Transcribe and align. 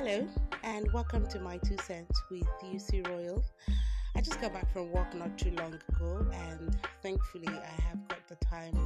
Hello, 0.00 0.24
and 0.62 0.86
welcome 0.92 1.26
to 1.26 1.40
my 1.40 1.58
two 1.58 1.76
cents 1.82 2.22
with 2.30 2.46
UC 2.62 3.04
Royal. 3.08 3.44
I 4.14 4.20
just 4.20 4.40
got 4.40 4.52
back 4.52 4.72
from 4.72 4.92
work 4.92 5.12
not 5.12 5.36
too 5.36 5.50
long 5.50 5.74
ago, 5.74 6.24
and 6.32 6.76
thankfully, 7.02 7.48
I 7.48 7.82
have 7.82 8.06
got 8.06 8.28
the 8.28 8.36
time 8.36 8.78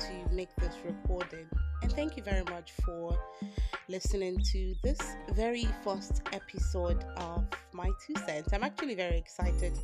to 0.00 0.34
make 0.34 0.48
this 0.56 0.74
recording. 0.82 1.46
And 1.82 1.92
thank 1.92 2.16
you 2.16 2.22
very 2.22 2.42
much 2.44 2.72
for 2.86 3.18
listening 3.88 4.38
to 4.52 4.74
this 4.82 4.98
very 5.34 5.68
first 5.84 6.22
episode 6.32 7.04
of 7.18 7.44
my 7.74 7.90
two 8.06 8.14
cents. 8.24 8.54
I'm 8.54 8.64
actually 8.64 8.94
very 8.94 9.18
excited 9.18 9.74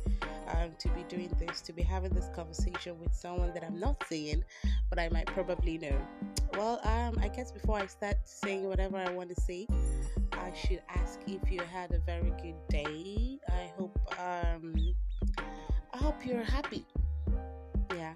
um, 0.47 0.71
to 0.79 0.89
be 0.89 1.03
doing 1.07 1.31
this, 1.37 1.61
to 1.61 1.73
be 1.73 1.83
having 1.83 2.13
this 2.15 2.29
conversation 2.35 2.99
with 2.99 3.13
someone 3.13 3.53
that 3.53 3.63
I'm 3.63 3.79
not 3.79 4.03
seeing, 4.09 4.43
but 4.89 4.97
I 4.97 5.07
might 5.09 5.27
probably 5.27 5.77
know. 5.77 6.01
Well, 6.53 6.81
um, 6.83 7.19
I 7.21 7.27
guess 7.27 7.51
before 7.51 7.77
I 7.77 7.85
start 7.85 8.17
saying 8.23 8.63
whatever 8.67 8.97
I 8.97 9.11
want 9.11 9.29
to 9.35 9.41
say, 9.41 9.67
I 10.33 10.51
should 10.53 10.81
ask 10.89 11.19
if 11.27 11.51
you 11.51 11.61
had 11.61 11.91
a 11.91 11.99
very 11.99 12.31
good 12.41 12.55
day. 12.69 13.39
I 13.49 13.71
hope 13.77 13.97
um, 14.19 14.75
I 15.93 15.97
hope 15.97 16.25
you're 16.25 16.43
happy. 16.43 16.85
Yeah, 17.95 18.13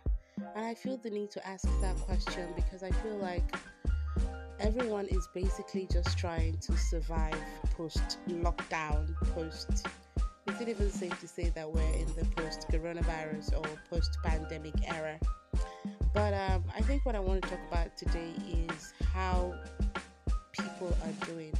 and 0.55 0.66
I 0.66 0.73
feel 0.73 0.98
the 0.98 1.09
need 1.09 1.31
to 1.31 1.48
ask 1.48 1.67
that 1.81 1.95
question 1.98 2.48
because 2.55 2.84
I 2.84 2.91
feel 2.91 3.17
like 3.17 3.55
everyone 4.59 5.05
is 5.08 5.27
basically 5.34 5.88
just 5.91 6.17
trying 6.17 6.58
to 6.59 6.77
survive 6.77 7.39
post 7.75 8.17
lockdown, 8.27 9.16
post. 9.34 9.86
Is 10.47 10.61
it 10.61 10.70
even 10.70 10.89
safe 10.89 11.20
to 11.20 11.27
say 11.27 11.49
that 11.49 11.70
we're 11.70 11.81
in 11.94 12.08
the 12.16 12.25
post 12.36 12.67
coronavirus 12.72 13.58
or 13.58 13.66
post 13.89 14.17
pandemic 14.23 14.73
era? 14.88 15.20
But 16.13 16.34
um, 16.34 16.63
I 16.75 16.81
think 16.81 17.05
what 17.05 17.16
I 17.16 17.20
want 17.20 17.44
to 17.44 17.49
talk 17.49 17.59
about 17.70 17.95
today 17.97 18.31
is 18.49 18.94
how 19.13 19.53
people 20.52 20.95
are 21.03 21.25
doing. 21.25 21.53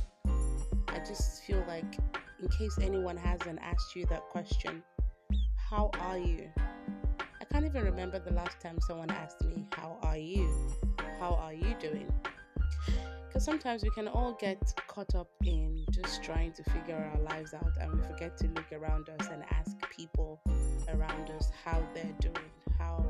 I 0.98 1.00
just 1.02 1.44
feel 1.44 1.64
like, 1.68 2.00
in 2.42 2.48
case 2.50 2.80
anyone 2.82 3.18
hasn't 3.18 3.60
asked 3.62 3.96
you 3.96 4.08
that 4.08 4.24
question, 4.30 4.82
how 5.56 5.92
are 6.00 6.18
you? 6.18 6.50
I 7.20 7.46
can't 7.52 7.66
even 7.66 7.84
remember 7.84 8.18
the 8.18 8.34
last 8.34 8.60
time 8.60 8.80
someone 8.80 9.12
asked 9.12 9.46
me, 9.46 9.68
How 9.74 10.00
are 10.02 10.18
you? 10.18 10.50
How 11.20 11.36
are 11.36 11.54
you 11.54 11.76
doing? 11.80 12.12
Because 13.28 13.46
sometimes 13.46 13.84
we 13.84 13.92
can 13.92 14.08
all 14.08 14.36
get 14.40 14.74
caught 14.88 15.14
up 15.14 15.30
in 15.46 15.86
just 15.92 16.24
trying 16.24 16.52
to 16.54 16.64
figure 16.64 17.12
our 17.14 17.22
lives 17.22 17.54
out 17.54 17.74
and 17.80 17.94
we 17.94 18.02
forget 18.08 18.36
to 18.40 18.48
look 18.48 18.72
around 18.72 19.08
us 19.20 19.28
and 19.28 19.44
ask 19.52 19.78
people 19.96 20.42
around 20.92 21.30
us 21.30 21.52
how 21.64 21.80
they're 21.94 22.16
doing, 22.20 22.50
how 22.80 23.06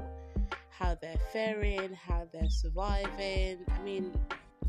how 0.77 0.97
they're 1.01 1.22
faring, 1.31 1.94
how 1.94 2.27
they're 2.33 2.49
surviving. 2.49 3.59
I 3.73 3.81
mean, 3.81 4.11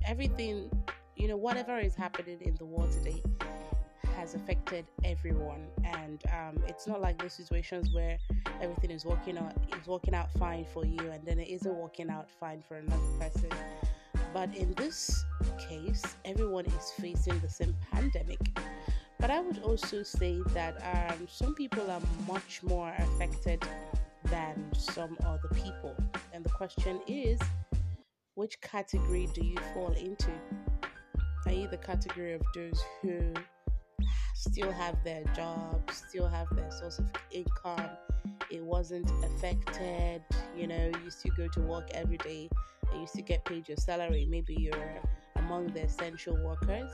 everything, 0.06 0.70
you 1.19 1.27
know, 1.27 1.36
whatever 1.36 1.78
is 1.78 1.97
happening 1.97 2.38
in 2.41 2.55
the 2.56 2.64
world 2.64 2.92
today 2.92 3.20
has 4.16 4.34
affected 4.34 4.86
everyone, 5.05 5.66
and 5.84 6.22
um, 6.33 6.62
it's 6.69 6.86
not 6.86 7.00
like 7.00 7.20
those 7.20 7.33
situations 7.33 7.92
where 7.92 8.19
everything 8.60 8.91
is 8.91 9.05
working 9.05 9.36
out 9.36 9.52
is 9.80 9.86
working 9.86 10.14
out 10.14 10.30
fine 10.38 10.64
for 10.72 10.86
you, 10.86 11.10
and 11.10 11.25
then 11.27 11.41
it 11.41 11.48
isn't 11.48 11.75
working 11.75 12.08
out 12.08 12.30
fine 12.30 12.62
for 12.66 12.77
another 12.77 13.02
person. 13.19 13.50
But 14.33 14.55
in 14.55 14.72
this 14.75 15.25
case, 15.58 16.05
everyone 16.25 16.66
is 16.66 16.92
facing 17.00 17.38
the 17.41 17.48
same 17.48 17.75
pandemic. 17.91 18.38
But 19.19 19.30
I 19.30 19.41
would 19.41 19.60
also 19.62 20.05
say 20.05 20.41
that 20.55 20.77
um, 20.94 21.27
some 21.28 21.55
people 21.55 21.91
are 21.91 22.00
much 22.28 22.62
more 22.62 22.94
affected 22.98 23.64
than 24.25 24.70
some 24.72 25.16
other 25.25 25.48
people. 25.55 25.97
And 26.32 26.44
the 26.44 26.50
question 26.50 27.00
is 27.08 27.41
which 28.34 28.60
category 28.60 29.28
do 29.34 29.44
you 29.44 29.56
fall 29.75 29.92
into? 29.94 30.30
Are 31.47 31.53
you 31.53 31.69
the 31.69 31.78
category 31.78 32.34
of 32.34 32.42
those 32.55 32.83
who 33.03 33.33
still 34.34 34.72
have 34.72 35.03
their 35.05 35.25
jobs, 35.34 36.03
still 36.08 36.28
have 36.28 36.48
their 36.55 36.70
source 36.70 36.98
of 36.98 37.11
income? 37.31 37.91
It 38.50 38.62
wasn't 38.62 39.10
affected, 39.25 40.22
you 40.56 40.66
know, 40.66 40.91
you 41.04 41.10
still 41.10 41.32
go 41.37 41.49
to 41.49 41.60
work 41.60 41.88
every 41.93 42.19
day 42.19 42.49
and 42.91 43.00
you 43.00 43.06
still 43.06 43.25
get 43.25 43.44
paid 43.44 43.69
your 43.69 43.76
salary. 43.76 44.26
Maybe 44.28 44.54
you're 44.54 45.00
among 45.37 45.69
the 45.69 45.82
essential 45.84 46.37
workers 46.44 46.91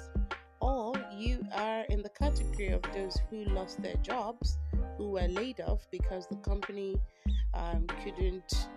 or 0.61 0.94
you 1.12 1.44
are 1.53 1.82
in 1.91 2.03
the 2.03 2.09
category 2.09 2.69
of 2.69 2.82
those 2.94 3.19
who 3.31 3.44
lost 3.44 3.82
their 3.82 3.97
jobs, 3.97 4.59
who 4.97 5.11
were 5.11 5.28
laid 5.28 5.61
off 5.61 5.87
because 5.91 6.26
the 6.26 6.37
company 6.37 6.97
um, 7.53 7.87
couldn't, 8.03 8.69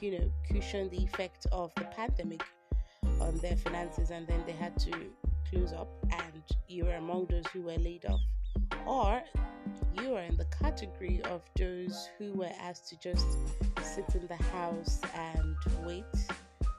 you 0.00 0.18
know, 0.18 0.32
cushion 0.48 0.88
the 0.88 1.04
effect 1.04 1.46
of 1.52 1.72
the 1.76 1.84
pandemic 1.84 2.42
on 3.20 3.36
their 3.38 3.56
finances, 3.56 4.10
and 4.10 4.26
then 4.26 4.42
they 4.46 4.52
had 4.52 4.78
to 4.80 4.92
close 5.50 5.72
up, 5.72 5.88
and 6.10 6.42
you 6.68 6.84
were 6.84 6.94
among 6.94 7.26
those 7.26 7.46
who 7.52 7.62
were 7.62 7.78
laid 7.78 8.04
off, 8.06 8.20
or 8.86 9.22
you 10.00 10.14
are 10.14 10.22
in 10.22 10.36
the 10.36 10.46
category 10.62 11.20
of 11.24 11.42
those 11.56 12.08
who 12.18 12.32
were 12.32 12.50
asked 12.60 12.88
to 12.88 12.98
just 12.98 13.26
sit 13.82 14.04
in 14.14 14.26
the 14.26 14.36
house 14.36 15.00
and 15.14 15.56
wait 15.84 16.04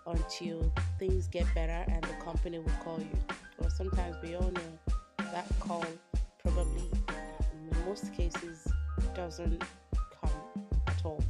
until 0.06 0.72
things 1.00 1.28
get 1.28 1.46
better 1.54 1.84
and 1.92 2.04
the 2.04 2.14
company 2.24 2.60
will 2.60 2.72
call 2.84 3.00
you. 3.00 3.36
Or 3.60 3.70
sometimes 3.70 4.16
we 4.24 4.36
all 4.36 4.52
know 4.52 4.96
that 5.32 5.46
call 5.60 5.86
probably 6.40 6.90
in 7.54 7.86
most 7.86 8.14
cases 8.14 8.68
doesn't 9.14 9.64
come 10.22 10.32
at 10.88 11.06
all. 11.06 11.24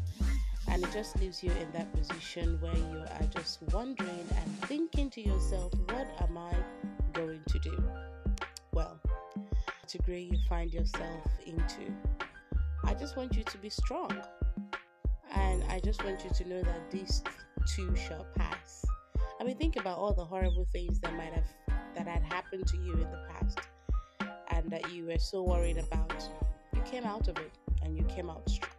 And 0.78 0.86
it 0.86 0.94
just 0.94 1.20
leaves 1.20 1.44
you 1.44 1.50
in 1.54 1.72
that 1.72 1.92
position 1.92 2.62
where 2.62 2.76
you 2.76 3.04
are 3.20 3.26
just 3.36 3.64
wondering 3.74 4.28
and 4.38 4.60
thinking 4.66 5.10
to 5.10 5.22
yourself, 5.22 5.74
what 5.90 6.08
am 6.22 6.38
I 6.38 6.54
going 7.14 7.42
to 7.50 7.58
do? 7.58 7.84
Well, 8.74 9.00
degree 9.92 10.30
you 10.32 10.38
find 10.48 10.72
yourself 10.72 11.32
into, 11.48 11.92
I 12.84 12.94
just 12.94 13.18
want 13.18 13.36
you 13.36 13.44
to 13.44 13.58
be 13.58 13.72
strong. 13.72 14.22
And 15.34 15.64
I 15.68 15.80
just 15.80 16.04
want 16.04 16.24
you 16.24 16.30
to 16.30 16.48
know 16.48 16.62
that 16.62 16.92
these 16.92 17.24
too 17.76 17.96
shall 17.96 18.28
pass. 18.36 18.86
I 19.42 19.46
mean, 19.46 19.58
think 19.58 19.78
about 19.78 19.98
all 19.98 20.14
the 20.14 20.26
horrible 20.26 20.68
things 20.72 21.00
that 21.00 21.12
might 21.16 21.34
have 21.34 21.80
that 21.96 22.08
had 22.08 22.22
happened 22.22 22.68
to 22.68 22.78
you 22.78 22.94
in 22.94 23.10
the 23.10 23.26
past, 23.32 23.62
and 24.52 24.70
that 24.70 24.94
you 24.94 25.08
were 25.08 25.18
so 25.18 25.42
worried 25.42 25.80
about. 25.80 26.30
You 26.76 26.82
came 26.82 27.06
out 27.06 27.28
of 27.30 27.38
it, 27.38 27.58
and 27.82 27.98
you 27.98 28.04
came 28.04 28.30
out 28.30 28.48
strong. 28.48 28.70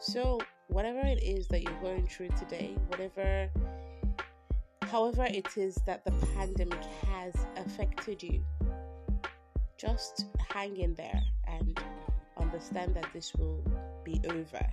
So, 0.00 0.40
whatever 0.68 1.00
it 1.00 1.22
is 1.22 1.48
that 1.48 1.62
you're 1.62 1.80
going 1.82 2.06
through 2.06 2.28
today, 2.38 2.74
whatever, 2.88 3.50
however 4.82 5.24
it 5.24 5.56
is 5.56 5.74
that 5.86 6.04
the 6.04 6.12
pandemic 6.36 6.82
has 7.10 7.34
affected 7.56 8.22
you, 8.22 8.44
just 9.76 10.26
hang 10.52 10.76
in 10.76 10.94
there 10.94 11.22
and 11.46 11.80
understand 12.38 12.94
that 12.94 13.06
this 13.12 13.34
will 13.34 13.62
be 14.04 14.20
over 14.30 14.72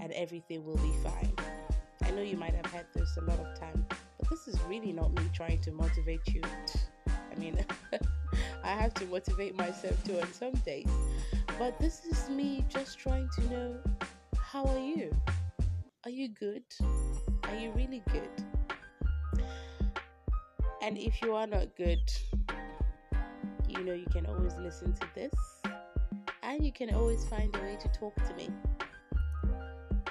and 0.00 0.12
everything 0.12 0.64
will 0.64 0.76
be 0.76 0.92
fine. 1.02 1.32
I 2.02 2.10
know 2.10 2.22
you 2.22 2.36
might 2.36 2.54
have 2.54 2.66
had 2.66 2.86
this 2.94 3.16
a 3.16 3.22
lot 3.22 3.38
of 3.38 3.58
time, 3.58 3.86
but 3.88 4.28
this 4.28 4.46
is 4.46 4.60
really 4.68 4.92
not 4.92 5.12
me 5.14 5.22
trying 5.32 5.60
to 5.62 5.72
motivate 5.72 6.20
you. 6.28 6.42
I 7.08 7.38
mean, 7.38 7.64
I 8.64 8.68
have 8.68 8.92
to 8.94 9.06
motivate 9.06 9.56
myself 9.56 10.02
too 10.04 10.20
on 10.20 10.32
some 10.32 10.52
days, 10.66 10.88
but 11.58 11.78
this 11.78 12.04
is 12.04 12.28
me 12.28 12.64
just 12.68 12.98
trying 12.98 13.28
to 13.36 13.40
know 13.48 13.76
how 14.54 14.64
are 14.66 14.78
you? 14.78 15.10
Are 16.04 16.12
you 16.12 16.28
good? 16.28 16.62
Are 17.42 17.56
you 17.56 17.72
really 17.72 18.04
good? 18.12 18.30
And 20.80 20.96
if 20.96 21.20
you 21.22 21.34
are 21.34 21.48
not 21.48 21.74
good, 21.76 21.98
you 23.68 23.82
know 23.82 23.94
you 23.94 24.06
can 24.12 24.26
always 24.26 24.54
listen 24.54 24.94
to 24.94 25.08
this 25.12 25.34
and 26.44 26.64
you 26.64 26.70
can 26.70 26.94
always 26.94 27.24
find 27.24 27.52
a 27.56 27.58
way 27.62 27.76
to 27.80 27.88
talk 27.88 28.14
to 28.28 28.34
me. 28.34 28.48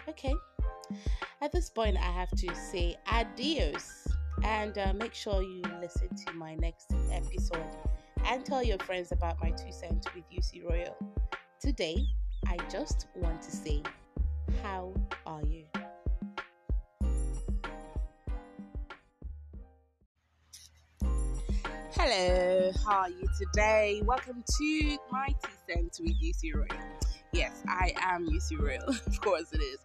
Okay. 0.09 0.35
At 1.41 1.53
this 1.53 1.69
point, 1.69 1.95
I 1.95 2.11
have 2.11 2.31
to 2.31 2.53
say 2.53 2.97
adios 3.09 4.09
and 4.43 4.77
uh, 4.77 4.91
make 4.93 5.13
sure 5.13 5.41
you 5.41 5.61
listen 5.79 6.09
to 6.27 6.33
my 6.33 6.55
next 6.55 6.93
episode 7.13 7.77
and 8.25 8.43
tell 8.43 8.61
your 8.61 8.79
friends 8.79 9.13
about 9.13 9.41
my 9.41 9.51
two 9.51 9.71
cents 9.71 10.05
with 10.13 10.25
UC 10.29 10.69
Royal. 10.69 10.97
Today, 11.61 12.03
I 12.47 12.57
just 12.69 13.07
want 13.15 13.41
to 13.41 13.51
say, 13.51 13.81
how 14.61 14.93
are 15.25 15.41
you? 15.43 15.63
Hello, 21.95 22.71
how 22.85 22.97
are 22.99 23.09
you 23.09 23.25
today? 23.37 24.01
Welcome 24.03 24.43
to 24.57 24.97
my 25.11 25.27
two 25.27 25.51
cents 25.67 25.99
with 25.99 26.13
UC 26.21 26.53
Royal. 26.55 26.67
Yes, 27.31 27.63
I 27.67 27.93
am 28.01 28.27
UC 28.27 28.59
Royal. 28.59 28.89
of 29.07 29.21
course 29.21 29.53
it 29.53 29.61
is. 29.61 29.79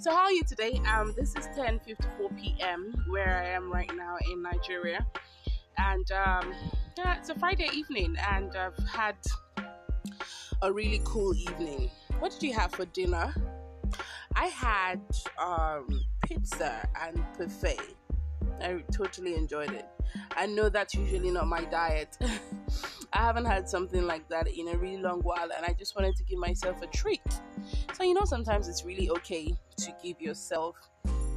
So 0.00 0.10
how 0.10 0.24
are 0.24 0.32
you 0.32 0.42
today? 0.44 0.80
Um, 0.92 1.14
this 1.16 1.34
is 1.36 1.46
10:54 1.56 2.38
p.m. 2.38 2.94
where 3.08 3.42
I 3.42 3.48
am 3.48 3.72
right 3.72 3.90
now 3.96 4.16
in 4.30 4.42
Nigeria, 4.42 5.06
and 5.78 6.10
um, 6.12 6.54
yeah, 6.96 7.16
it's 7.18 7.30
a 7.30 7.34
Friday 7.34 7.68
evening, 7.72 8.16
and 8.30 8.54
I've 8.56 8.78
had 8.86 9.16
a 10.62 10.72
really 10.72 11.00
cool 11.04 11.34
evening. 11.34 11.90
What 12.18 12.32
did 12.32 12.42
you 12.42 12.52
have 12.52 12.72
for 12.72 12.84
dinner? 12.86 13.34
I 14.36 14.46
had 14.46 15.00
um, 15.38 16.00
pizza 16.26 16.88
and 17.00 17.24
buffet. 17.38 17.80
I 18.60 18.82
totally 18.92 19.34
enjoyed 19.34 19.72
it. 19.72 19.86
I 20.36 20.46
know 20.46 20.68
that's 20.68 20.94
usually 20.94 21.30
not 21.30 21.46
my 21.46 21.64
diet. 21.64 22.16
I 23.12 23.18
haven't 23.18 23.44
had 23.44 23.68
something 23.68 24.06
like 24.06 24.28
that 24.28 24.48
in 24.48 24.68
a 24.68 24.76
really 24.76 25.00
long 25.00 25.20
while, 25.20 25.50
and 25.56 25.64
I 25.64 25.72
just 25.72 25.94
wanted 25.96 26.16
to 26.16 26.24
give 26.24 26.38
myself 26.38 26.82
a 26.82 26.86
treat. 26.88 27.22
So, 27.94 28.02
you 28.02 28.14
know, 28.14 28.24
sometimes 28.24 28.68
it's 28.68 28.84
really 28.84 29.08
okay 29.10 29.54
to 29.78 29.94
give 30.02 30.20
yourself 30.20 30.76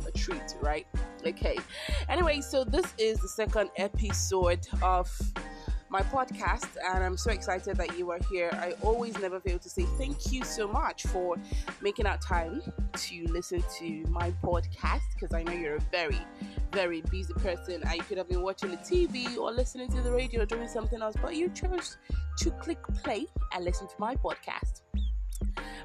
a 0.08 0.12
treat, 0.12 0.56
right? 0.62 0.88
Okay. 1.26 1.58
Anyway, 2.10 2.42
so 2.42 2.64
this 2.64 2.94
is 2.98 3.20
the 3.20 3.28
second 3.28 3.70
episode 3.78 4.68
of 4.82 5.12
my 5.90 6.02
podcast, 6.02 6.68
and 6.86 7.04
I'm 7.04 7.18
so 7.18 7.32
excited 7.32 7.78
that 7.78 7.98
you 7.98 8.12
are 8.12 8.20
here. 8.30 8.50
I 8.54 8.74
always 8.82 9.18
never 9.20 9.40
fail 9.40 9.58
to 9.60 9.70
say 9.70 9.84
thank 9.98 10.32
you 10.32 10.44
so 10.44 10.68
much 10.68 11.04
for 11.04 11.38
making 11.82 12.06
out 12.06 12.22
time 12.22 12.62
to 12.94 13.28
listen 13.30 13.64
to 13.80 14.04
my 14.10 14.32
podcast 14.44 15.02
because 15.14 15.34
I 15.34 15.44
know 15.44 15.54
you're 15.54 15.78
a 15.78 15.82
very, 15.92 16.20
very 16.74 17.02
busy 17.02 17.34
person. 17.34 17.84
I 17.88 18.00
could 18.00 18.18
have 18.18 18.28
been 18.28 18.42
watching 18.42 18.72
the 18.72 18.78
TV 18.78 19.38
or 19.38 19.52
listening 19.52 19.90
to 19.92 20.02
the 20.02 20.12
radio 20.12 20.42
or 20.42 20.46
doing 20.46 20.68
something 20.68 21.02
else, 21.02 21.16
but 21.22 21.36
you 21.36 21.50
chose 21.50 21.98
to 22.40 22.52
click 22.52 22.80
play 23.04 23.26
and 23.54 23.64
listen 23.64 23.88
to 23.88 23.96
my 23.98 24.16
podcast. 24.16 24.82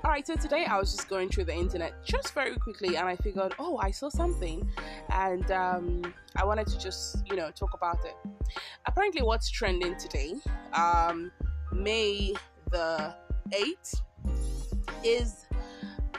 All 0.04 0.10
right, 0.10 0.26
so 0.26 0.34
today 0.34 0.64
I 0.64 0.78
was 0.78 0.90
just 0.90 1.08
going 1.08 1.28
through 1.28 1.44
the 1.44 1.54
internet 1.54 2.04
just 2.04 2.34
very 2.34 2.56
quickly 2.56 2.96
and 2.96 3.06
I 3.06 3.14
figured, 3.14 3.54
oh, 3.60 3.78
I 3.78 3.92
saw 3.92 4.08
something 4.08 4.68
and 5.10 5.48
um, 5.52 6.02
I 6.34 6.44
wanted 6.44 6.66
to 6.68 6.78
just, 6.78 7.22
you 7.30 7.36
know, 7.36 7.52
talk 7.52 7.72
about 7.74 7.98
it. 8.04 8.16
Apparently, 8.86 9.22
what's 9.22 9.48
trending 9.48 9.96
today, 9.96 10.34
um, 10.72 11.30
May 11.70 12.34
the 12.72 13.14
8th, 13.50 13.94
is 15.04 15.46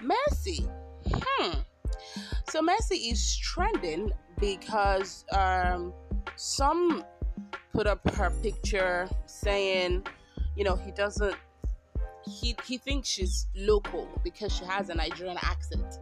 Mercy. 0.02 0.66
Hmm. 1.14 1.60
So, 2.50 2.62
Mercy 2.62 2.96
is 2.96 3.38
trending 3.38 4.14
because 4.40 5.26
um, 5.34 5.94
some 6.38 7.04
put 7.74 7.86
up 7.86 8.00
her 8.16 8.30
picture 8.42 9.10
saying, 9.26 10.08
you 10.56 10.64
know, 10.64 10.78
he 10.78 10.92
doesn't 10.92 11.36
he 12.26 12.56
he 12.66 12.78
thinks 12.78 13.08
she's 13.08 13.48
local 13.56 14.08
because 14.24 14.56
she 14.56 14.66
has 14.66 14.90
a 14.90 14.96
Nigerian 14.96 15.38
accent. 15.42 16.00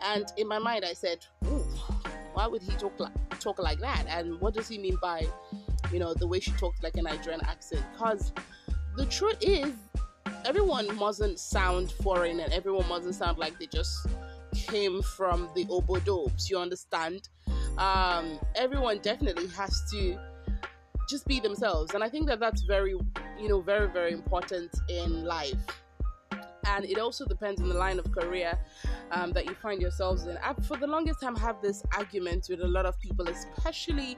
And 0.00 0.26
in 0.36 0.46
my 0.46 0.58
mind, 0.58 0.84
I 0.84 0.92
said, 0.92 1.24
why 2.32 2.46
would 2.46 2.62
he 2.62 2.72
talk 2.72 2.98
like 2.98 3.40
talk 3.40 3.58
like 3.58 3.80
that? 3.80 4.04
And 4.08 4.40
what 4.40 4.54
does 4.54 4.68
he 4.68 4.78
mean 4.78 4.96
by, 5.00 5.26
you 5.92 5.98
know, 5.98 6.14
the 6.14 6.26
way 6.26 6.40
she 6.40 6.52
talks 6.52 6.82
like 6.82 6.96
a 6.96 7.02
Nigerian 7.02 7.40
accent? 7.44 7.84
Because 7.92 8.32
the 8.96 9.06
truth 9.06 9.38
is, 9.40 9.72
everyone 10.44 10.94
mustn't 10.96 11.38
sound 11.38 11.90
foreign, 11.90 12.40
and 12.40 12.52
everyone 12.52 12.88
mustn't 12.88 13.14
sound 13.14 13.38
like 13.38 13.58
they 13.58 13.66
just 13.66 14.06
came 14.54 15.02
from 15.02 15.48
the 15.54 15.66
obodobs. 15.68 16.48
You 16.48 16.58
understand? 16.58 17.28
Um, 17.76 18.40
everyone 18.56 18.98
definitely 18.98 19.46
has 19.48 19.82
to 19.92 20.18
just 21.08 21.26
be 21.26 21.40
themselves 21.40 21.94
and 21.94 22.04
i 22.04 22.08
think 22.08 22.26
that 22.26 22.38
that's 22.38 22.62
very 22.62 22.94
you 23.40 23.48
know 23.48 23.60
very 23.60 23.88
very 23.88 24.12
important 24.12 24.70
in 24.88 25.24
life 25.24 25.54
and 26.74 26.84
it 26.84 26.98
also 26.98 27.24
depends 27.24 27.60
on 27.60 27.68
the 27.68 27.74
line 27.74 27.98
of 27.98 28.10
career 28.12 28.58
um, 29.10 29.32
that 29.32 29.46
you 29.46 29.54
find 29.54 29.80
yourselves 29.80 30.26
in. 30.26 30.36
I, 30.38 30.54
for 30.54 30.76
the 30.76 30.86
longest 30.86 31.20
time, 31.20 31.34
have 31.36 31.60
this 31.62 31.82
argument 31.96 32.46
with 32.50 32.60
a 32.60 32.68
lot 32.68 32.86
of 32.86 32.98
people, 33.00 33.28
especially 33.28 34.16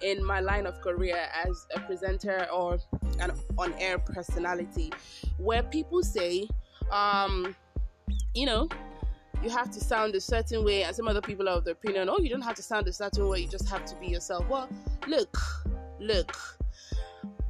in 0.00 0.24
my 0.24 0.40
line 0.40 0.66
of 0.66 0.80
career 0.80 1.28
as 1.44 1.66
a 1.74 1.80
presenter 1.80 2.46
or 2.52 2.78
an 3.20 3.32
on-air 3.56 3.98
personality, 3.98 4.92
where 5.38 5.62
people 5.62 6.02
say, 6.02 6.48
um, 6.90 7.54
you 8.34 8.46
know, 8.46 8.68
you 9.42 9.50
have 9.50 9.70
to 9.70 9.80
sound 9.80 10.14
a 10.14 10.20
certain 10.20 10.64
way, 10.64 10.84
and 10.84 10.94
some 10.94 11.08
other 11.08 11.20
people 11.20 11.48
are 11.48 11.56
of 11.56 11.64
the 11.64 11.72
opinion, 11.72 12.08
oh, 12.08 12.18
you 12.18 12.28
don't 12.28 12.42
have 12.42 12.56
to 12.56 12.62
sound 12.62 12.86
a 12.88 12.92
certain 12.92 13.28
way, 13.28 13.40
you 13.40 13.48
just 13.48 13.68
have 13.68 13.84
to 13.84 13.96
be 13.96 14.06
yourself. 14.06 14.48
Well, 14.48 14.68
look, 15.06 15.36
look, 16.00 16.36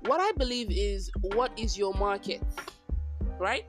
what 0.06 0.20
I 0.20 0.32
believe 0.32 0.68
is 0.70 1.10
what 1.34 1.52
is 1.58 1.78
your 1.78 1.94
market, 1.94 2.42
right? 3.38 3.64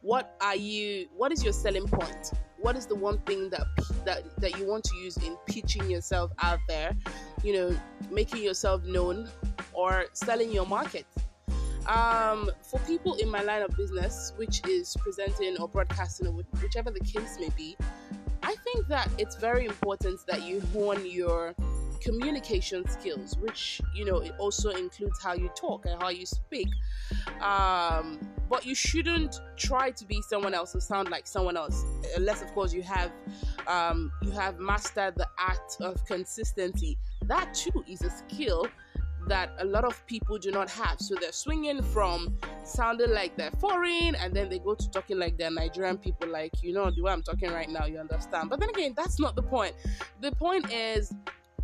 What 0.00 0.36
are 0.40 0.56
you? 0.56 1.08
What 1.16 1.32
is 1.32 1.42
your 1.42 1.52
selling 1.52 1.88
point? 1.88 2.32
What 2.58 2.76
is 2.76 2.86
the 2.86 2.94
one 2.94 3.18
thing 3.20 3.50
that 3.50 3.66
that 4.04 4.22
that 4.40 4.58
you 4.58 4.66
want 4.66 4.84
to 4.84 4.96
use 4.96 5.16
in 5.16 5.36
pitching 5.46 5.90
yourself 5.90 6.30
out 6.42 6.60
there? 6.68 6.96
You 7.42 7.52
know, 7.54 7.80
making 8.10 8.42
yourself 8.42 8.84
known 8.84 9.28
or 9.72 10.06
selling 10.12 10.52
your 10.52 10.66
market. 10.66 11.06
Um, 11.86 12.50
for 12.68 12.80
people 12.80 13.14
in 13.14 13.28
my 13.28 13.42
line 13.42 13.62
of 13.62 13.76
business, 13.76 14.32
which 14.36 14.66
is 14.66 14.96
presenting 14.98 15.56
or 15.58 15.68
broadcasting, 15.68 16.26
or 16.26 16.32
whichever 16.60 16.90
the 16.90 17.00
case 17.00 17.38
may 17.38 17.50
be, 17.56 17.76
I 18.42 18.56
think 18.64 18.88
that 18.88 19.08
it's 19.18 19.36
very 19.36 19.66
important 19.66 20.20
that 20.26 20.42
you 20.42 20.60
hone 20.72 21.06
your 21.06 21.54
communication 22.00 22.88
skills, 22.88 23.36
which 23.38 23.80
you 23.94 24.04
know 24.04 24.18
it 24.18 24.32
also 24.38 24.70
includes 24.70 25.20
how 25.22 25.34
you 25.34 25.50
talk 25.56 25.86
and 25.86 26.00
how 26.02 26.08
you 26.08 26.26
speak. 26.26 26.68
Um, 27.40 28.18
but 28.48 28.64
you 28.64 28.74
shouldn't 28.74 29.40
try 29.56 29.90
to 29.90 30.04
be 30.04 30.22
someone 30.22 30.54
else 30.54 30.74
or 30.74 30.80
sound 30.80 31.10
like 31.10 31.26
someone 31.26 31.56
else, 31.56 31.84
unless 32.16 32.42
of 32.42 32.48
course 32.52 32.72
you 32.72 32.82
have 32.82 33.12
um, 33.66 34.12
you 34.22 34.30
have 34.30 34.58
mastered 34.58 35.14
the 35.16 35.28
art 35.38 35.76
of 35.80 36.04
consistency. 36.04 36.98
That 37.24 37.54
too 37.54 37.84
is 37.88 38.02
a 38.02 38.10
skill 38.10 38.68
that 39.26 39.50
a 39.58 39.64
lot 39.64 39.84
of 39.84 40.04
people 40.06 40.38
do 40.38 40.50
not 40.50 40.70
have. 40.70 41.00
So 41.00 41.14
they're 41.16 41.32
swinging 41.32 41.82
from 41.82 42.36
sounding 42.64 43.10
like 43.10 43.36
they're 43.36 43.50
foreign 43.52 44.14
and 44.14 44.34
then 44.34 44.48
they 44.48 44.58
go 44.58 44.74
to 44.74 44.90
talking 44.90 45.18
like 45.18 45.36
they're 45.36 45.50
Nigerian 45.50 45.98
people, 45.98 46.28
like, 46.28 46.52
you 46.62 46.72
know, 46.72 46.90
the 46.90 47.02
way 47.02 47.12
I'm 47.12 47.22
talking 47.22 47.50
right 47.50 47.68
now, 47.68 47.86
you 47.86 47.98
understand. 47.98 48.50
But 48.50 48.60
then 48.60 48.70
again, 48.70 48.94
that's 48.96 49.18
not 49.18 49.36
the 49.36 49.42
point. 49.42 49.74
The 50.20 50.32
point 50.32 50.72
is 50.72 51.12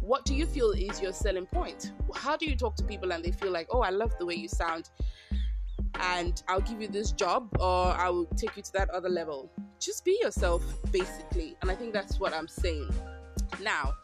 what 0.02 0.24
do 0.24 0.34
you 0.34 0.46
feel 0.46 0.72
is 0.72 1.00
your 1.00 1.12
selling 1.12 1.46
point? 1.46 1.92
How 2.14 2.36
do 2.36 2.44
you 2.44 2.56
talk 2.56 2.74
to 2.76 2.84
people 2.84 3.12
and 3.12 3.24
they 3.24 3.30
feel 3.30 3.52
like, 3.52 3.68
oh, 3.70 3.80
I 3.80 3.90
love 3.90 4.12
the 4.18 4.26
way 4.26 4.34
you 4.34 4.48
sound, 4.48 4.90
and 6.00 6.42
I'll 6.48 6.60
give 6.60 6.82
you 6.82 6.88
this 6.88 7.12
job 7.12 7.48
or 7.60 7.92
I 7.92 8.10
will 8.10 8.26
take 8.36 8.56
you 8.56 8.62
to 8.62 8.72
that 8.74 8.90
other 8.90 9.08
level? 9.08 9.50
Just 9.78 10.04
be 10.04 10.18
yourself, 10.20 10.62
basically. 10.90 11.56
And 11.62 11.70
I 11.70 11.74
think 11.74 11.92
that's 11.92 12.18
what 12.18 12.34
I'm 12.34 12.48
saying. 12.48 12.92
Now, 13.62 13.94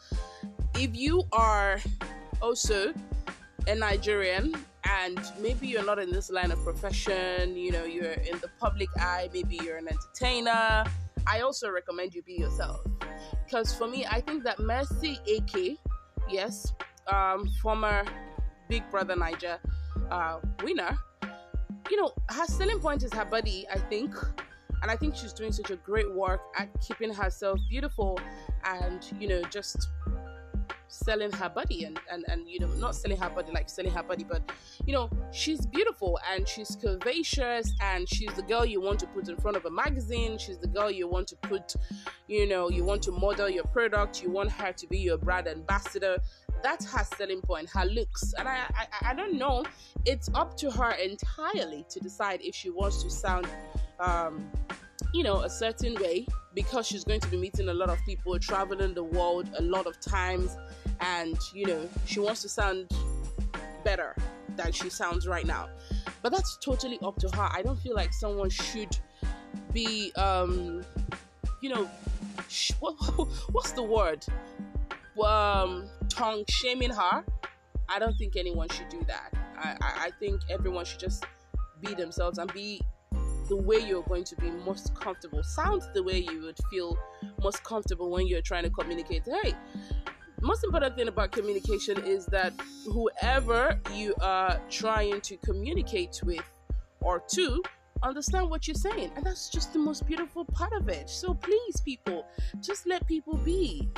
if 0.75 0.95
you 0.95 1.25
are 1.33 1.81
also 2.41 2.95
a 3.67 3.75
Nigerian 3.75 4.55
and 4.85 5.21
maybe 5.41 5.67
you're 5.67 5.85
not 5.85 5.99
in 5.99 6.13
this 6.13 6.31
line 6.31 6.53
of 6.53 6.63
profession, 6.63 7.57
you 7.57 7.73
know, 7.73 7.85
you're 7.85 8.13
in 8.13 8.39
the 8.39 8.51
public 8.61 8.89
eye, 8.99 9.29
maybe 9.35 9.59
you're 9.63 9.77
an 9.77 9.89
entertainer, 9.89 10.85
I 11.27 11.41
also 11.41 11.71
recommend 11.71 12.15
you 12.15 12.23
be 12.23 12.35
yourself. 12.35 12.81
Because 13.45 13.75
for 13.75 13.87
me, 13.89 14.07
I 14.07 14.21
think 14.21 14.45
that 14.45 14.59
Mercy 14.61 15.19
Eke 15.27 15.79
yes, 16.29 16.73
um, 17.07 17.49
former 17.63 18.05
Big 18.69 18.89
Brother 18.91 19.15
Naija 19.15 19.59
uh, 20.11 20.41
winner. 20.63 20.97
You 21.91 21.97
know, 22.01 22.13
her 22.29 22.45
selling 22.47 22.81
point 22.81 23.03
is 23.03 23.13
her 23.15 23.25
body, 23.25 23.67
I 23.73 23.79
think. 23.79 24.15
And 24.83 24.91
I 24.91 24.97
think 24.97 25.17
she's 25.17 25.33
doing 25.33 25.53
such 25.53 25.71
a 25.71 25.77
great 25.77 26.13
work 26.15 26.41
at 26.57 26.69
keeping 26.81 27.13
herself 27.13 27.59
beautiful 27.69 28.21
and, 28.65 29.05
you 29.19 29.27
know, 29.27 29.43
just 29.43 29.89
selling 30.89 31.31
her 31.33 31.49
body 31.49 31.85
and, 31.85 32.01
and 32.11 32.25
and 32.29 32.49
you 32.49 32.59
know 32.59 32.69
not 32.79 32.95
selling 32.95 33.19
her 33.19 33.31
body 33.31 33.53
like 33.53 33.69
selling 33.69 33.93
her 33.93 34.03
body 34.03 34.25
but 34.25 34.43
you 34.87 34.93
know 34.93 35.09
she's 35.31 35.65
beautiful 35.67 36.19
and 36.33 36.49
she's 36.49 36.77
curvaceous 36.77 37.71
and 37.81 38.09
she's 38.09 38.33
the 38.35 38.43
girl 38.43 38.65
you 38.65 38.81
want 38.81 38.99
to 38.99 39.07
put 39.09 39.29
in 39.29 39.37
front 39.37 39.57
of 39.57 39.65
a 39.67 39.71
magazine. 39.71 40.39
She's 40.39 40.59
the 40.59 40.67
girl 40.67 40.91
you 40.91 41.07
want 41.09 41.29
to 41.29 41.37
put 41.37 41.75
you 42.27 42.47
know 42.49 42.71
you 42.71 42.85
want 42.85 43.03
to 43.03 43.13
model 43.13 43.49
your 43.49 43.65
product. 43.65 44.23
You 44.23 44.31
want 44.31 44.51
her 44.51 44.73
to 44.73 44.87
be 44.87 44.99
your 44.99 45.19
brand 45.19 45.47
ambassador. 45.49 46.19
That's 46.63 46.91
her 46.91 47.05
selling 47.17 47.41
point 47.41 47.69
her 47.71 47.85
looks. 47.85 48.35
And 48.39 48.49
I, 48.49 48.65
I 48.75 49.11
i 49.11 49.15
don't 49.15 49.35
know. 49.35 49.65
It's 50.05 50.29
up 50.35 50.57
to 50.59 50.71
her 50.71 50.93
entirely 50.93 51.85
to 51.91 52.01
decide 52.01 52.41
if 52.43 52.55
she 52.55 52.71
wants 52.71 53.03
to 53.03 53.11
sound 53.11 53.47
um 54.01 54.51
you 55.13 55.23
know 55.23 55.43
a 55.43 55.51
certain 55.51 55.95
way 55.97 56.27
because 56.55 56.87
she's 56.87 57.05
going 57.05 57.21
to 57.21 57.29
be 57.29 57.37
meeting 57.37 57.69
a 57.69 57.75
lot 57.75 57.89
of 57.89 57.99
people 58.05 58.39
traveling 58.39 58.95
the 58.95 59.03
world 59.03 59.49
a 59.59 59.63
lot 59.63 59.87
of 59.87 59.99
times 60.01 60.57
and 61.01 61.39
you 61.55 61.67
know 61.67 61.89
she 62.05 62.21
wants 62.21 62.43
to 62.43 62.49
sound 62.49 62.91
better 63.85 64.15
than 64.57 64.73
she 64.73 64.91
sounds 64.91 65.27
right 65.27 65.47
now. 65.47 65.69
But 66.23 66.33
that's 66.33 66.59
totally 66.59 66.99
up 67.03 67.17
to 67.19 67.29
her. 67.37 67.49
I 67.51 67.63
don't 67.63 67.79
feel 67.79 67.95
like 67.95 68.13
someone 68.13 68.51
should 68.51 68.97
be 69.73 70.13
um 70.17 70.85
you 71.63 71.71
know 71.71 71.89
sh- 72.49 72.73
what, 72.81 72.93
what's 73.53 73.73
the 73.73 73.83
word? 73.83 74.25
Um 75.23 75.89
tongue 76.09 76.45
shaming 76.49 76.91
her. 76.91 77.25
I 77.89 77.99
don't 77.99 78.17
think 78.19 78.37
anyone 78.37 78.69
should 78.69 78.89
do 78.91 79.03
that. 79.07 79.33
I, 79.57 79.77
I 79.81 80.11
think 80.21 80.43
everyone 80.51 80.85
should 80.85 81.01
just 81.01 81.25
be 81.81 81.95
themselves 81.95 82.39
and 82.39 82.53
be 82.53 82.81
the 83.49 83.57
way 83.57 83.79
you're 83.79 84.03
going 84.03 84.25
to 84.25 84.37
be 84.37 84.51
most 84.51 84.95
comfortable. 84.95 85.43
Sound 85.43 85.83
the 85.95 86.03
way 86.03 86.19
you 86.19 86.43
would 86.43 86.59
feel 86.71 86.97
most 87.43 87.65
comfortable 87.65 88.11
when 88.11 88.27
you're 88.27 88.43
trying 88.43 88.65
to 88.65 88.71
communicate. 88.71 89.23
Hey, 89.25 89.55
most 90.41 90.65
important 90.65 90.97
thing 90.97 91.09
about 91.09 91.33
communication 91.33 91.99
is 92.05 92.27
that 92.27 92.53
whoever 92.85 93.81
you 93.95 94.15
are 94.21 94.61
trying 94.71 95.21
to 95.23 95.37
communicate 95.39 96.21
with 96.25 96.45
or 97.01 97.23
to 97.29 97.63
understand 98.03 98.49
what 98.49 98.69
you're 98.69 98.75
saying 98.75 99.11
and 99.17 99.27
that's 99.27 99.49
just 99.49 99.73
the 99.73 99.79
most 99.79 100.07
beautiful 100.07 100.45
part 100.45 100.73
of 100.73 100.89
it 100.89 101.11
so 101.11 101.35
please 101.35 101.81
people 101.81 102.25
just 102.61 102.87
let 102.87 103.05
people 103.09 103.35
be 103.39 103.89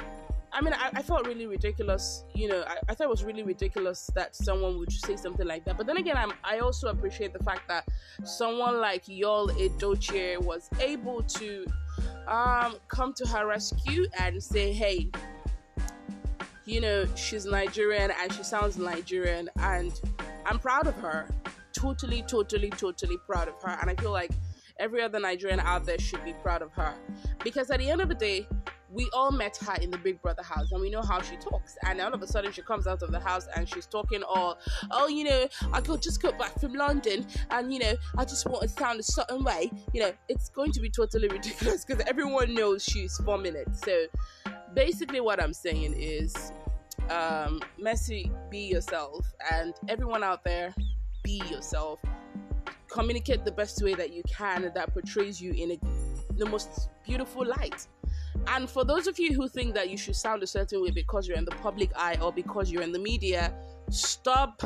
I 0.61 0.63
mean, 0.63 0.75
I, 0.75 0.91
I, 0.93 1.03
felt 1.03 1.27
really 1.27 1.47
ridiculous. 1.47 2.25
You 2.35 2.49
know, 2.49 2.65
I, 2.67 2.77
I, 2.91 2.95
thought 2.95 3.05
it 3.05 3.09
was 3.09 3.25
really 3.25 3.43
ridiculous 3.43 4.11
that 4.15 4.37
someone 4.37 4.77
would 4.79 4.93
say 4.93 5.17
something 5.17 5.47
like 5.47 5.65
that. 5.65 5.79
But 5.79 5.87
then 5.87 5.97
again, 5.97 6.19
I'm, 6.19 6.35
I 6.45 6.59
also 6.59 6.89
appreciate 6.89 7.33
the 7.33 7.43
fact 7.43 7.67
that 7.69 7.89
someone 8.25 8.79
like 8.79 9.07
Yul 9.07 9.49
Edochie 9.53 10.39
was 10.39 10.69
able 10.79 11.23
to 11.23 11.65
um, 12.29 12.77
come 12.89 13.15
to 13.15 13.27
her 13.29 13.47
rescue 13.47 14.07
and 14.19 14.43
say, 14.43 14.71
hey, 14.71 15.09
you 16.67 16.83
know, 16.83 17.07
she's 17.17 17.47
Nigerian 17.47 18.13
and 18.21 18.31
she 18.31 18.43
sounds 18.43 18.77
Nigerian, 18.77 19.49
and 19.61 19.99
I'm 20.45 20.59
proud 20.59 20.87
of 20.87 20.95
her. 20.97 21.27
Totally, 21.73 22.23
totally, 22.29 22.69
totally 22.69 23.17
proud 23.27 23.49
of 23.49 23.55
her. 23.63 23.79
And 23.81 23.89
I 23.89 23.95
feel 23.95 24.13
like 24.13 24.33
every 24.79 25.01
other 25.01 25.21
Nigerian 25.21 25.61
out 25.61 25.87
there 25.87 25.99
should 25.99 26.23
be 26.23 26.35
proud 26.35 26.61
of 26.61 26.71
her. 26.75 26.93
Because 27.43 27.71
at 27.71 27.79
the 27.79 27.89
end 27.89 28.03
of 28.03 28.11
the 28.11 28.15
day, 28.15 28.47
we 28.93 29.09
all 29.13 29.31
met 29.31 29.57
her 29.59 29.75
in 29.81 29.91
the 29.91 29.99
Big 29.99 30.21
Brother 30.21 30.43
house 30.43 30.73
and 30.73 30.81
we 30.81 30.91
know 30.91 31.03
how 31.03 31.21
she 31.21 31.37
talks. 31.37 31.77
And 31.85 32.01
all 32.01 32.13
of 32.13 32.23
a 32.23 32.27
sudden 32.27 32.53
she 32.53 32.63
comes 32.63 32.87
out 32.87 33.03
of 33.03 33.13
the 33.13 33.21
house 33.21 33.47
and 33.57 33.69
she's 33.69 33.87
talking 33.87 34.23
all, 34.23 34.59
oh, 34.91 35.09
you 35.09 35.25
know, 35.25 35.47
I 35.73 35.81
could 35.81 36.03
just 36.03 36.21
got 36.21 36.39
back 36.39 36.61
from 36.61 36.75
London 36.75 37.27
and, 37.51 37.73
you 37.73 37.79
know, 37.79 37.95
I 38.17 38.25
just 38.25 38.49
want 38.49 38.63
to 38.63 38.69
sound 38.69 39.01
a 39.01 39.05
certain 39.05 39.45
way. 39.45 39.71
You 39.93 40.03
know, 40.03 40.13
it's 40.29 40.49
going 40.49 40.73
to 40.73 40.81
be 40.81 40.91
totally 40.91 41.29
ridiculous 41.29 41.85
because 41.85 42.05
everyone 42.07 42.55
knows 42.55 42.85
she's 42.85 43.17
four 43.19 43.39
minutes. 43.39 43.81
So 43.85 44.07
basically, 44.75 45.21
what 45.21 45.43
I'm 45.43 45.55
saying 45.55 45.95
is, 45.97 46.53
um, 47.11 47.61
Mercy, 47.79 48.31
be 48.51 48.61
yourself. 48.61 49.27
And 49.53 49.75
everyone 49.89 50.25
out 50.25 50.45
there, 50.45 50.75
be 51.23 51.43
yourself. 51.51 52.01
Communicate 52.89 53.45
the 53.45 53.53
best 53.53 53.83
way 53.83 53.95
that 53.95 54.13
you 54.13 54.23
can 54.29 54.71
that 54.75 54.93
portrays 54.93 55.41
you 55.41 55.53
in 55.53 55.73
a, 55.73 55.79
the 56.35 56.47
most 56.47 56.89
beautiful 57.05 57.47
light. 57.47 57.87
And 58.47 58.69
for 58.69 58.85
those 58.85 59.07
of 59.07 59.19
you 59.19 59.35
who 59.35 59.49
think 59.49 59.75
that 59.75 59.91
you 59.91 59.97
should 59.97 60.17
sound 60.17 60.43
a 60.43 60.47
certain 60.47 60.83
way 60.83 60.91
because 60.91 61.29
you're 61.29 61.37
in 61.37 61.45
the 61.45 61.51
public 61.53 61.91
eye 61.97 62.17
or 62.21 62.33
because 62.33 62.71
you're 62.71 62.83
in 62.83 62.93
the 62.93 62.99
media, 62.99 63.53
stop 63.91 64.63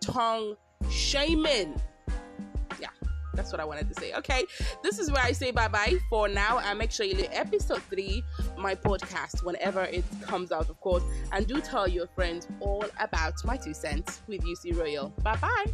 tongue 0.00 0.54
shaming. 0.90 1.80
Yeah, 2.80 2.88
that's 3.34 3.52
what 3.52 3.60
I 3.60 3.64
wanted 3.64 3.88
to 3.92 4.00
say. 4.00 4.14
Okay, 4.14 4.44
this 4.82 4.98
is 4.98 5.10
where 5.10 5.22
I 5.22 5.32
say 5.32 5.50
bye 5.50 5.68
bye 5.68 5.98
for 6.10 6.28
now. 6.28 6.58
And 6.58 6.78
make 6.78 6.90
sure 6.90 7.06
you 7.06 7.14
leave 7.14 7.30
episode 7.32 7.82
three, 7.84 8.22
my 8.56 8.74
podcast, 8.74 9.44
whenever 9.44 9.84
it 9.84 10.04
comes 10.22 10.52
out, 10.52 10.68
of 10.68 10.80
course. 10.80 11.02
And 11.32 11.46
do 11.46 11.60
tell 11.60 11.88
your 11.88 12.06
friends 12.08 12.48
all 12.60 12.84
about 13.00 13.34
my 13.44 13.56
two 13.56 13.74
cents 13.74 14.22
with 14.26 14.42
UC 14.42 14.78
Royal. 14.78 15.10
Bye 15.22 15.36
bye. 15.36 15.66